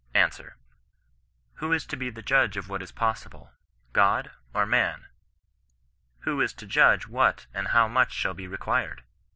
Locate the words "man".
4.65-5.05